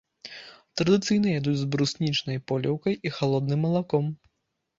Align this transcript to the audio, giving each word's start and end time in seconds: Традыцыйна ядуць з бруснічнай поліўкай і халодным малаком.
Традыцыйна 0.79 1.27
ядуць 1.39 1.53
з 1.59 1.67
бруснічнай 1.75 2.41
поліўкай 2.53 2.99
і 3.09 3.13
халодным 3.19 3.59
малаком. 3.69 4.11